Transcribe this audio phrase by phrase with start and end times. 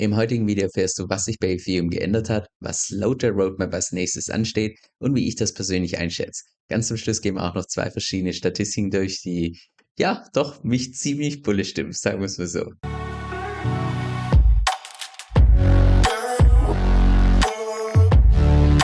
[0.00, 3.74] Im heutigen Video erfährst du, was sich bei Ethereum geändert hat, was laut der Roadmap
[3.74, 6.44] als nächstes ansteht und wie ich das persönlich einschätze.
[6.70, 9.60] Ganz zum Schluss gehen wir auch noch zwei verschiedene Statistiken durch, die
[9.98, 12.64] ja doch mich ziemlich bullish stimmen, sagen wir es mal so.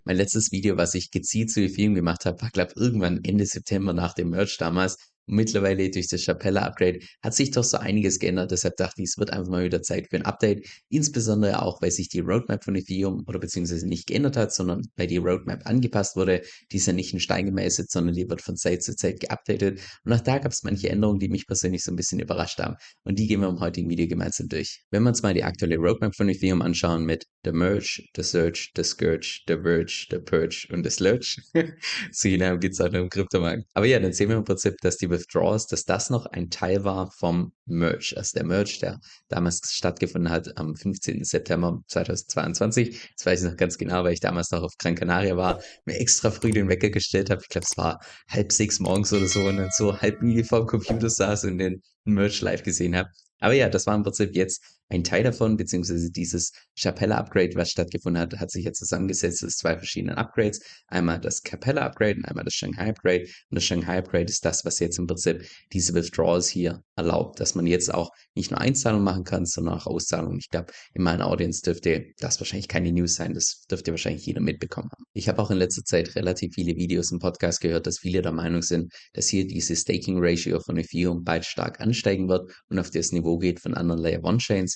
[0.04, 3.94] Mein letztes Video, was ich gezielt zu Ethereum gemacht habe, war glaube irgendwann Ende September
[3.94, 8.50] nach dem Merge damals mittlerweile durch das Chapella-Upgrade hat sich doch so einiges geändert.
[8.50, 10.66] Deshalb dachte ich, es wird einfach mal wieder Zeit für ein Update.
[10.88, 15.06] Insbesondere auch, weil sich die Roadmap von Ethereum oder beziehungsweise nicht geändert hat, sondern weil
[15.06, 16.42] die Roadmap angepasst wurde.
[16.72, 19.80] Die ist ja nicht in Stein gemeißelt, sondern die wird von Zeit zu Zeit geupdatet.
[20.04, 22.76] Und auch da gab es manche Änderungen, die mich persönlich so ein bisschen überrascht haben.
[23.04, 24.84] Und die gehen wir im heutigen Video gemeinsam durch.
[24.90, 28.72] Wenn wir uns mal die aktuelle Roadmap von Ethereum anschauen mit The Merge, The Search,
[28.74, 31.40] The Scourge, The Verge, The Purge und The Slurge.
[32.10, 33.62] so genau geht es auch noch im Kryptomarkt.
[33.72, 36.82] Aber ja, dann sehen wir im Prinzip, dass die Withdrawals, dass das noch ein Teil
[36.82, 38.14] war vom Merge.
[38.16, 41.22] Also der Merge, der damals stattgefunden hat am 15.
[41.22, 43.12] September 2022.
[43.16, 46.00] Das weiß ich noch ganz genau, weil ich damals noch auf Gran Canaria war, mir
[46.00, 47.42] extra früh den Wecker gestellt habe.
[47.42, 50.60] Ich glaube, es war halb sechs morgens oder so und dann so halb müde vor
[50.60, 53.08] dem Computer saß und den Merge live gesehen habe.
[53.38, 58.20] Aber ja, das war im Prinzip jetzt ein Teil davon, beziehungsweise dieses Capella-Upgrade, was stattgefunden
[58.20, 60.60] hat, hat sich jetzt zusammengesetzt aus zwei verschiedenen Upgrades.
[60.88, 63.22] Einmal das Capella-Upgrade und einmal das Shanghai-Upgrade.
[63.22, 67.66] Und das Shanghai-Upgrade ist das, was jetzt im Prinzip diese Withdrawals hier erlaubt, dass man
[67.66, 70.38] jetzt auch nicht nur Einzahlungen machen kann, sondern auch Auszahlungen.
[70.38, 74.40] Ich glaube, in meiner Audience dürfte das wahrscheinlich keine News sein, das dürfte wahrscheinlich jeder
[74.40, 75.04] mitbekommen haben.
[75.12, 78.32] Ich habe auch in letzter Zeit relativ viele Videos im Podcast gehört, dass viele der
[78.32, 83.12] Meinung sind, dass hier diese Staking-Ratio von Ethereum bald stark ansteigen wird und auf das
[83.12, 84.75] Niveau geht von anderen Layer-1-Chains.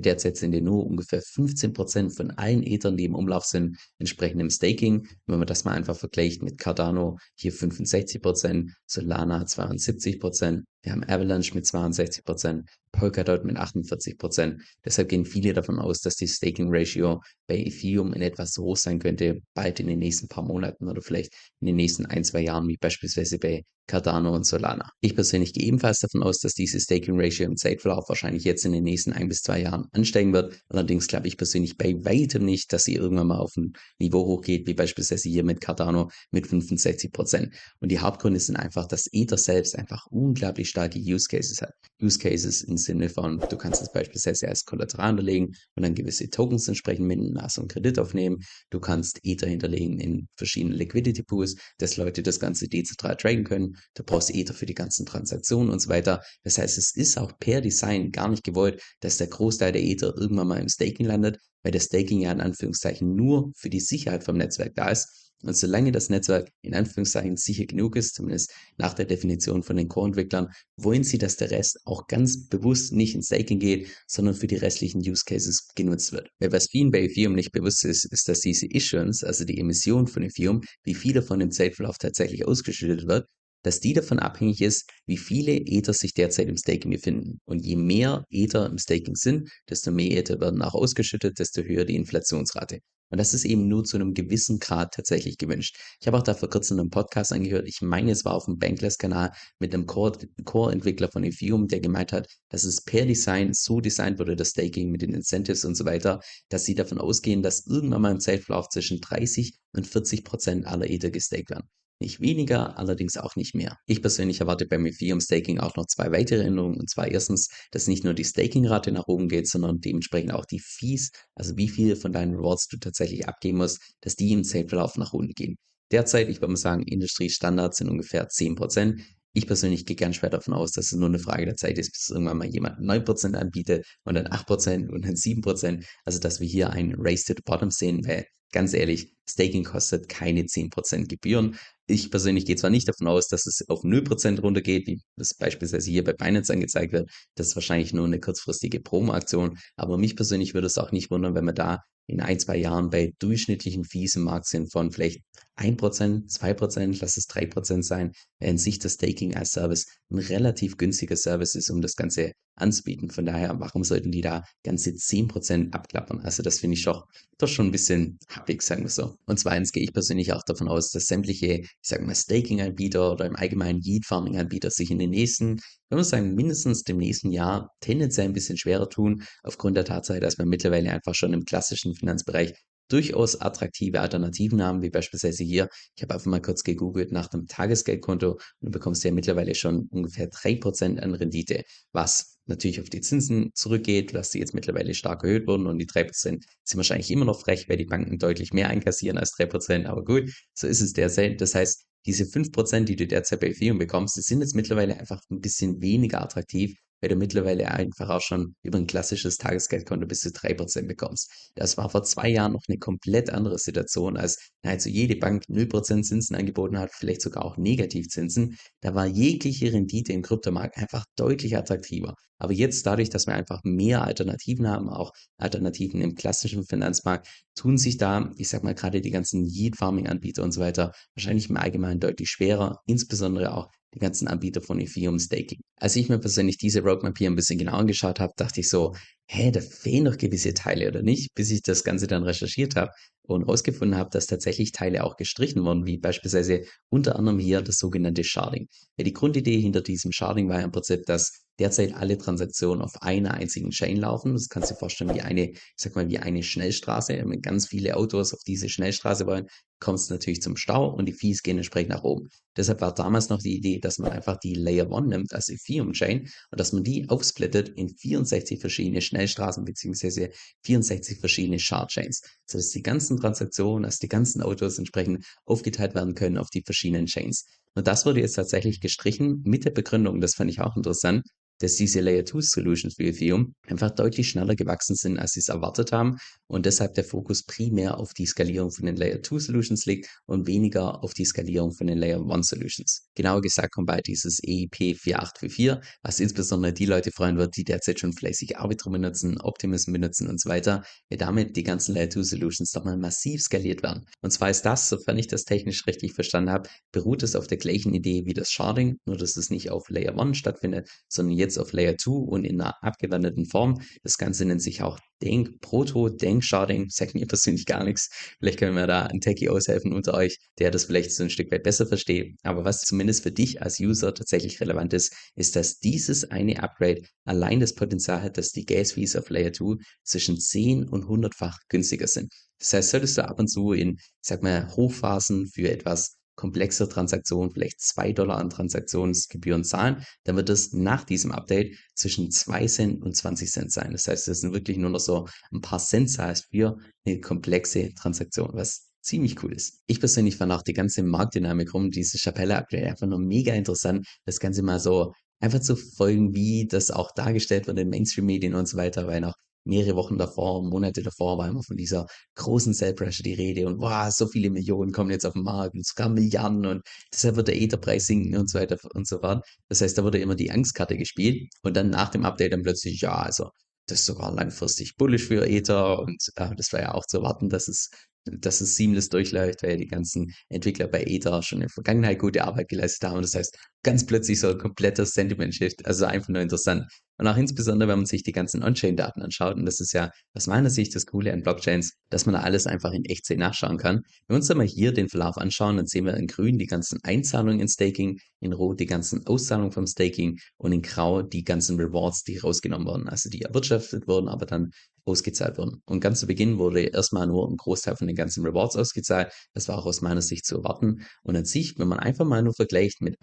[0.00, 4.50] Derzeit sind ja nur ungefähr 15% von allen Ethern, die im Umlauf sind, entsprechend im
[4.50, 5.08] Staking.
[5.26, 11.52] Wenn man das mal einfach vergleicht mit Cardano, hier 65%, Solana 72%, wir haben Avalanche
[11.54, 14.60] mit 62%, Polkadot mit 48%.
[14.84, 18.76] Deshalb gehen viele davon aus, dass die Staking Ratio bei Ethereum in etwas so hoch
[18.76, 22.40] sein könnte, bald in den nächsten paar Monaten oder vielleicht in den nächsten ein, zwei
[22.40, 24.90] Jahren, wie beispielsweise bei Cardano und Solana.
[25.00, 28.72] Ich persönlich gehe ebenfalls davon aus, dass diese Staking Ratio im Zeitverlauf wahrscheinlich jetzt in
[28.72, 30.60] den nächsten ein bis zwei Jahren ansteigen wird.
[30.68, 34.66] Allerdings glaube ich persönlich bei weitem nicht, dass sie irgendwann mal auf ein Niveau hochgeht,
[34.66, 39.76] wie beispielsweise hier mit Cardano mit 65% Und die Hauptgründe sind einfach, dass Ether selbst
[39.76, 41.72] einfach unglaublich starke Use Cases hat.
[42.00, 46.28] Use Cases im Sinne von, du kannst es beispielsweise als Kollateral hinterlegen und dann gewisse
[46.28, 48.42] Tokens entsprechend minden, also einen Kredit aufnehmen.
[48.70, 53.76] Du kannst Ether hinterlegen in verschiedenen Liquidity Pools, dass Leute das Ganze dezentral traden können.
[53.94, 56.22] Du brauchst Ether für die ganzen Transaktionen und so weiter.
[56.44, 60.14] Das heißt, es ist auch per Design gar nicht gewollt, dass der Großteil der Ether
[60.16, 64.24] irgendwann mal im Staking landet, weil der Staking ja in Anführungszeichen nur für die Sicherheit
[64.24, 68.94] vom Netzwerk da ist und solange das Netzwerk in Anführungszeichen sicher genug ist, zumindest nach
[68.94, 73.26] der Definition von den Core-Entwicklern, wollen sie, dass der Rest auch ganz bewusst nicht ins
[73.26, 76.30] Staking geht, sondern für die restlichen Use Cases genutzt wird.
[76.38, 80.06] Weil was vielen bei Ethereum nicht bewusst ist, ist, dass diese Issuance, also die Emission
[80.06, 83.26] von Ethereum, wie viele von dem Zeitverlauf tatsächlich ausgeschüttet wird,
[83.66, 87.40] dass die davon abhängig ist, wie viele Ether sich derzeit im Staking befinden.
[87.46, 91.84] Und je mehr Ether im Staking sind, desto mehr Ether werden auch ausgeschüttet, desto höher
[91.84, 92.78] die Inflationsrate.
[93.10, 95.76] Und das ist eben nur zu einem gewissen Grad tatsächlich gewünscht.
[96.00, 97.66] Ich habe auch da vor kurzem einen Podcast angehört.
[97.66, 102.28] Ich meine, es war auf dem Bankless-Kanal mit einem Core-Entwickler von Ethereum, der gemeint hat,
[102.50, 106.20] dass es per Design so designt wurde, das Staking mit den Incentives und so weiter,
[106.50, 110.88] dass sie davon ausgehen, dass irgendwann mal im Zeitverlauf zwischen 30 und 40 Prozent aller
[110.88, 111.68] Ether gestaked werden.
[111.98, 113.78] Nicht weniger, allerdings auch nicht mehr.
[113.86, 116.78] Ich persönlich erwarte beim Ethereum Staking auch noch zwei weitere Änderungen.
[116.78, 120.60] Und zwar erstens, dass nicht nur die Staking-Rate nach oben geht, sondern dementsprechend auch die
[120.60, 124.98] Fees, also wie viel von deinen Rewards du tatsächlich abgeben musst, dass die im Zeitverlauf
[124.98, 125.56] nach unten gehen.
[125.90, 129.00] Derzeit, ich würde mal sagen, Industriestandards sind ungefähr 10%.
[129.32, 131.92] Ich persönlich gehe ganz schwer davon aus, dass es nur eine Frage der Zeit ist,
[131.92, 135.84] bis irgendwann mal jemand 9% anbietet und dann 8% und dann 7%.
[136.04, 140.08] Also, dass wir hier ein Race to the Bottom sehen, weil ganz ehrlich, Staking kostet
[140.08, 141.58] keine 10% Gebühren.
[141.86, 145.90] Ich persönlich gehe zwar nicht davon aus, dass es auf 0% runtergeht, wie das beispielsweise
[145.90, 147.10] hier bei Binance angezeigt wird.
[147.34, 149.58] Das ist wahrscheinlich nur eine kurzfristige Promo-Aktion.
[149.76, 152.90] Aber mich persönlich würde es auch nicht wundern, wenn wir da in ein, zwei Jahren
[152.90, 155.22] bei durchschnittlichen Fees im Markt sind von vielleicht
[155.56, 161.16] 1%, 2%, lass es 3% sein, während sich das Staking als Service ein relativ günstiger
[161.16, 163.10] Service ist, um das Ganze anzubieten.
[163.10, 166.20] Von daher, warum sollten die da ganze 10% abklappern?
[166.20, 167.06] Also das finde ich doch,
[167.38, 169.16] doch schon ein bisschen happig, sagen wir so.
[169.26, 173.26] Und zweitens gehe ich persönlich auch davon aus, dass sämtliche, ich sage mal, Staking-Anbieter oder
[173.26, 178.26] im Allgemeinen Yield-Farming-Anbieter sich in den nächsten, wenn man sagen, mindestens dem nächsten Jahr tendenziell
[178.26, 182.54] ein bisschen schwerer tun, aufgrund der Tatsache, dass wir mittlerweile einfach schon im klassischen Finanzbereich
[182.88, 185.68] durchaus attraktive Alternativen haben, wie beispielsweise hier.
[185.96, 189.88] Ich habe einfach mal kurz gegoogelt nach dem Tagesgeldkonto und du bekommst ja mittlerweile schon
[189.90, 194.94] ungefähr drei Prozent an Rendite, was natürlich auf die Zinsen zurückgeht, dass die jetzt mittlerweile
[194.94, 198.18] stark erhöht wurden und die drei Prozent sind wahrscheinlich immer noch frech, weil die Banken
[198.18, 199.86] deutlich mehr einkassieren als drei Prozent.
[199.86, 201.40] aber gut, so ist es derzeit.
[201.40, 204.98] Das heißt, diese fünf Prozent, die du derzeit bei Ethereum bekommst, die sind jetzt mittlerweile
[204.98, 210.06] einfach ein bisschen weniger attraktiv, weil du mittlerweile einfach auch schon über ein klassisches Tagesgeldkonto
[210.06, 211.30] bis zu drei Prozent bekommst.
[211.54, 216.02] Das war vor zwei Jahren noch eine komplett andere Situation, als nahezu jede Bank 0%
[216.02, 218.56] Zinsen angeboten hat, vielleicht sogar auch Negativzinsen.
[218.80, 222.14] Da war jegliche Rendite im Kryptomarkt einfach deutlich attraktiver.
[222.38, 227.78] Aber jetzt dadurch, dass wir einfach mehr Alternativen haben, auch Alternativen im klassischen Finanzmarkt, tun
[227.78, 232.00] sich da, ich sag mal, gerade die ganzen Yield-Farming-Anbieter und so weiter wahrscheinlich im Allgemeinen
[232.00, 235.60] deutlich schwerer, insbesondere auch die ganzen Anbieter von Ethereum Staking.
[235.80, 238.94] Als ich mir persönlich diese Roadmap hier ein bisschen genauer angeschaut habe, dachte ich so,
[239.28, 242.92] hä, da fehlen noch gewisse Teile oder nicht, bis ich das Ganze dann recherchiert habe
[243.22, 247.78] und herausgefunden habe, dass tatsächlich Teile auch gestrichen wurden, wie beispielsweise unter anderem hier das
[247.78, 248.68] sogenannte Sharding.
[248.98, 253.32] Ja, die Grundidee hinter diesem Sharding war im Prinzip, dass derzeit alle Transaktionen auf einer
[253.32, 254.34] einzigen Chain laufen.
[254.34, 257.14] Das kannst du dir vorstellen wie eine, ich sag mal, wie eine Schnellstraße.
[257.14, 259.46] Wenn ganz viele Autos auf diese Schnellstraße wollen,
[259.80, 262.28] kommst du natürlich zum Stau und die Fees gehen entsprechend nach oben.
[262.56, 265.92] Deshalb war damals noch die Idee, dass man einfach die Layer 1 nimmt als Ethereum
[265.92, 270.30] Chain und dass man die aufsplittet in 64 verschiedene Schnellstraßen beziehungsweise
[270.64, 272.22] 64 verschiedene Shard Chains.
[272.46, 276.62] So dass die ganzen Transaktionen, dass die ganzen Autos entsprechend aufgeteilt werden können auf die
[276.62, 277.46] verschiedenen Chains.
[277.74, 281.26] Und das wurde jetzt tatsächlich gestrichen mit der Begründung, das fand ich auch interessant,
[281.60, 285.48] dass diese Layer 2 Solutions für Ethereum einfach deutlich schneller gewachsen sind, als sie es
[285.48, 286.16] erwartet haben
[286.48, 290.46] und deshalb der Fokus primär auf die Skalierung von den Layer 2 Solutions liegt und
[290.46, 293.08] weniger auf die Skalierung von den Layer 1 Solutions.
[293.14, 298.00] Genauer gesagt kommt bei dieses EIP 4844, was insbesondere die Leute freuen wird, die derzeit
[298.00, 302.22] schon fleißig Arbitrum benutzen, Optimism benutzen und so weiter, weil damit die ganzen Layer 2
[302.22, 304.06] Solutions nochmal massiv skaliert werden.
[304.20, 307.58] Und zwar ist das, sofern ich das technisch richtig verstanden habe, beruht es auf der
[307.58, 311.45] gleichen Idee wie das Sharding, nur dass es nicht auf Layer 1 stattfindet, sondern jetzt
[311.46, 313.80] jetzt auf Layer 2 und in einer abgewandelten Form.
[314.02, 318.10] Das Ganze nennt sich auch Denk Proto, Denk Sharding, sagt mir persönlich gar nichts.
[318.38, 321.50] Vielleicht können wir da einen Techie aushelfen unter euch, der das vielleicht so ein Stück
[321.50, 322.36] weit besser versteht.
[322.42, 327.02] Aber was zumindest für dich als User tatsächlich relevant ist, ist, dass dieses eine Upgrade
[327.24, 331.58] allein das Potenzial hat, dass die Gas Fees auf Layer 2 zwischen 10 und 100-fach
[331.68, 332.32] günstiger sind.
[332.58, 337.50] Das heißt, solltest du ab und zu in, sag mal, Hochphasen für etwas komplexe Transaktionen
[337.50, 343.02] vielleicht 2 Dollar an Transaktionsgebühren zahlen, dann wird es nach diesem Update zwischen 2 Cent
[343.02, 343.92] und 20 Cent sein.
[343.92, 347.92] Das heißt, es sind wirklich nur noch so ein paar Cent Size für eine komplexe
[347.94, 349.80] Transaktion, was ziemlich cool ist.
[349.86, 354.06] Ich persönlich fand auch die ganze Marktdynamik rum, diese Chapelle Upgrade einfach nur mega interessant,
[354.24, 358.66] das Ganze mal so einfach zu folgen, wie das auch dargestellt wird in Mainstream-Medien und
[358.66, 359.34] so weiter, weil auch
[359.66, 363.78] mehrere Wochen davor, Monate davor war immer von dieser großen Sell Pressure die Rede und
[363.78, 366.82] wow, so viele Millionen kommen jetzt auf den Markt und sogar Milliarden und
[367.12, 369.44] deshalb wird der Etherpreis sinken und so weiter und so fort.
[369.68, 373.00] Das heißt, da wurde immer die Angstkarte gespielt und dann nach dem Update dann plötzlich,
[373.00, 373.50] ja, also
[373.86, 377.48] das ist sogar langfristig bullish für Ether und äh, das war ja auch zu erwarten,
[377.48, 377.90] dass es
[378.26, 382.44] dass es seamless durchläuft, weil die ganzen Entwickler bei Ether schon in der Vergangenheit gute
[382.44, 383.22] Arbeit geleistet haben.
[383.22, 385.86] Das heißt, ganz plötzlich so ein kompletter Sentiment-Shift.
[385.86, 386.86] Also einfach nur interessant.
[387.18, 390.48] Und auch insbesondere, wenn man sich die ganzen On-Chain-Daten anschaut, und das ist ja aus
[390.48, 394.02] meiner Sicht das Coole an Blockchains, dass man da alles einfach in Echtzeit nachschauen kann.
[394.26, 396.66] Wenn wir uns dann mal hier den Verlauf anschauen, dann sehen wir in grün die
[396.66, 401.44] ganzen Einzahlungen in Staking, in rot die ganzen Auszahlungen vom Staking und in grau die
[401.44, 404.72] ganzen Rewards, die rausgenommen wurden, also die erwirtschaftet wurden, aber dann
[405.06, 405.82] ausgezahlt wurden.
[405.86, 409.32] Und ganz zu Beginn wurde erstmal nur ein Großteil von den ganzen Rewards ausgezahlt.
[409.54, 411.06] Das war auch aus meiner Sicht zu erwarten.
[411.22, 413.16] Und an sich, wenn man einfach mal nur vergleicht mit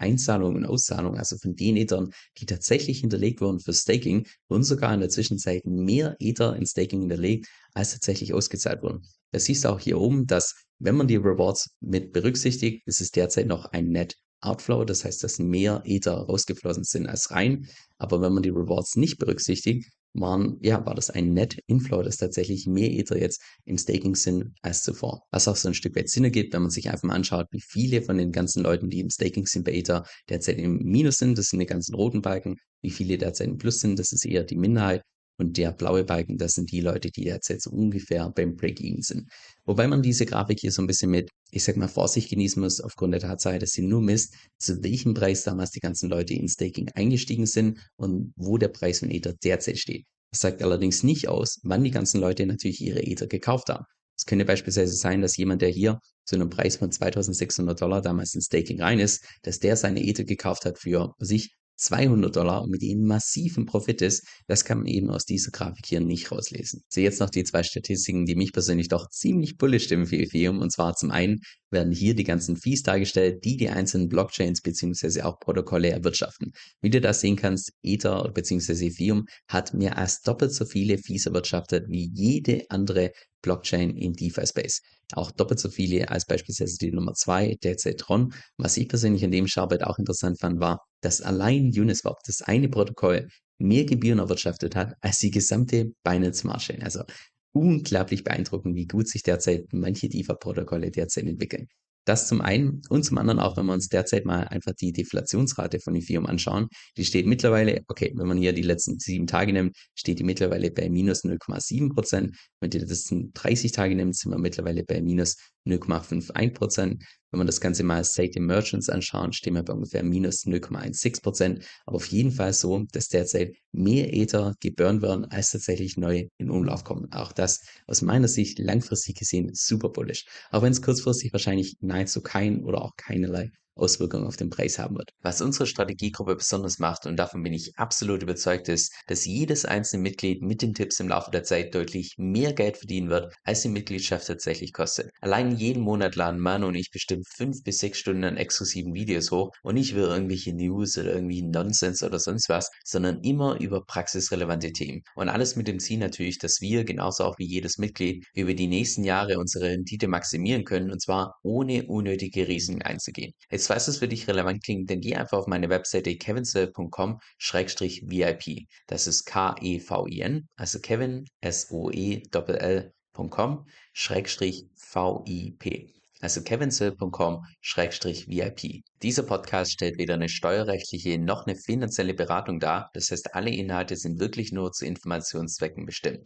[0.54, 4.94] Einzahlung und Auszahlung, also von den Ethern, die tatsächlich hinterlegt wurden für Staking, wurden sogar
[4.94, 9.02] in der Zwischenzeit mehr Ether in Staking hinterlegt, als tatsächlich ausgezahlt wurden.
[9.32, 13.10] Da siehst du auch hier oben, dass wenn man die Rewards mit berücksichtigt, ist es
[13.10, 17.66] derzeit noch ein Net Outflow, das heißt, dass mehr Ether rausgeflossen sind als rein.
[17.96, 22.16] Aber wenn man die Rewards nicht berücksichtigt, waren, ja, war das ein Net Inflow, dass
[22.16, 25.22] tatsächlich mehr Ether jetzt im Staking sind als zuvor.
[25.30, 27.60] Was auch so ein Stück weit Sinn ergibt, wenn man sich einfach mal anschaut, wie
[27.60, 31.36] viele von den ganzen Leuten, die im Staking sind bei Ether, derzeit im Minus sind,
[31.36, 34.44] das sind die ganzen roten Balken, wie viele derzeit im Plus sind, das ist eher
[34.44, 35.02] die Minderheit.
[35.36, 39.28] Und der blaue Balken, das sind die Leute, die derzeit so ungefähr beim Break-Even sind.
[39.64, 42.80] Wobei man diese Grafik hier so ein bisschen mit, ich sag mal, Vorsicht genießen muss,
[42.80, 46.48] aufgrund der Tatsache, dass sie nur misst, zu welchem Preis damals die ganzen Leute in
[46.48, 50.06] Staking eingestiegen sind und wo der Preis von Ether derzeit steht.
[50.30, 53.84] Das sagt allerdings nicht aus, wann die ganzen Leute natürlich ihre Ether gekauft haben.
[54.16, 58.34] Es könnte beispielsweise sein, dass jemand, der hier zu einem Preis von 2600 Dollar damals
[58.34, 62.70] in Staking rein ist, dass der seine Ether gekauft hat für sich 200 Dollar und
[62.70, 66.82] mit dem massiven Profit ist, das kann man eben aus dieser Grafik hier nicht rauslesen.
[66.88, 70.60] Sehe jetzt noch die zwei Statistiken, die mich persönlich doch ziemlich bullish stimmen für Ethereum.
[70.60, 71.40] Und zwar zum einen
[71.70, 75.22] werden hier die ganzen Fees dargestellt, die die einzelnen Blockchains bzw.
[75.22, 76.52] auch Protokolle erwirtschaften.
[76.80, 78.86] Wie du das sehen kannst, Ether bzw.
[78.86, 83.10] Ethereum hat mehr als doppelt so viele Fees erwirtschaftet wie jede andere
[83.44, 84.80] Blockchain im DeFi-Space.
[85.12, 88.32] Auch doppelt so viele als beispielsweise die Nummer 2, derzeit Tron.
[88.56, 92.68] Was ich persönlich in dem Scharbeit auch interessant fand, war, dass allein Uniswap, das eine
[92.68, 96.82] Protokoll, mehr Gebühren erwirtschaftet hat als die gesamte Binance Smart Chain.
[96.82, 97.04] Also
[97.52, 101.68] unglaublich beeindruckend, wie gut sich derzeit manche DeFi-Protokolle derzeit entwickeln.
[102.04, 105.80] Das zum einen und zum anderen auch, wenn wir uns derzeit mal einfach die Deflationsrate
[105.80, 106.68] von Ethereum anschauen.
[106.96, 110.70] Die steht mittlerweile, okay, wenn man hier die letzten sieben Tage nimmt, steht die mittlerweile
[110.70, 112.36] bei minus 0,7 Prozent.
[112.60, 117.04] Wenn man die letzten 30 Tage nimmt, sind wir mittlerweile bei minus 0,51 Prozent.
[117.30, 121.22] Wenn man das Ganze mal seit den Merchants anschauen, stehen wir bei ungefähr minus 0,16
[121.22, 121.64] Prozent.
[121.84, 126.50] Aber auf jeden Fall so, dass derzeit mehr Ether geburnt werden, als tatsächlich neu in
[126.50, 127.10] Umlauf kommen.
[127.12, 130.26] Auch das aus meiner Sicht langfristig gesehen super bullish.
[130.50, 134.96] Auch wenn es kurzfristig wahrscheinlich nahezu kein oder auch keinerlei Auswirkungen auf den Preis haben
[134.96, 135.10] wird.
[135.22, 140.02] Was unsere Strategiegruppe besonders macht, und davon bin ich absolut überzeugt, ist, dass jedes einzelne
[140.02, 143.68] Mitglied mit den Tipps im Laufe der Zeit deutlich mehr Geld verdienen wird, als die
[143.68, 145.10] Mitgliedschaft tatsächlich kostet.
[145.20, 149.30] Allein jeden Monat laden Manu und ich bestimmt fünf bis sechs Stunden an exklusiven Videos
[149.30, 153.84] hoch und nicht über irgendwelche News oder irgendwie Nonsens oder sonst was, sondern immer über
[153.84, 155.02] praxisrelevante Themen.
[155.14, 158.66] Und alles mit dem Ziel natürlich, dass wir, genauso auch wie jedes Mitglied, über die
[158.66, 163.32] nächsten Jahre unsere Rendite maximieren können und zwar ohne unnötige Risiken einzugehen.
[163.50, 168.66] Jetzt Jetzt, falls es für dich relevant klingt, dann geh einfach auf meine Webseite kevinswell.com-vip.
[168.86, 175.94] Das ist K-E-V-I-N, also Kevin, S-O-E-L-L.com, Schrägstrich V-I-P.
[176.20, 178.84] Also kevinswell.com-vip.
[179.02, 182.90] Dieser Podcast stellt weder eine steuerrechtliche noch eine finanzielle Beratung dar.
[182.92, 186.20] Das heißt, alle Inhalte sind wirklich nur zu Informationszwecken bestimmt.